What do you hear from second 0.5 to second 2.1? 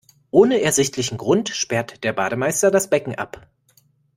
ersichtlichen Grund sperrt